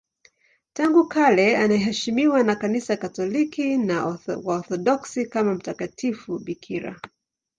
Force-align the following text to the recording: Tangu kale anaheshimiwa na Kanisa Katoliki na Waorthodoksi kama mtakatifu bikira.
Tangu 0.73 1.07
kale 1.07 1.57
anaheshimiwa 1.57 2.43
na 2.43 2.55
Kanisa 2.55 2.97
Katoliki 2.97 3.77
na 3.77 4.05
Waorthodoksi 4.45 5.25
kama 5.25 5.53
mtakatifu 5.53 6.39
bikira. 6.39 7.01